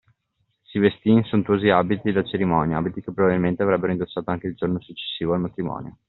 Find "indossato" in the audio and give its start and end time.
3.91-4.31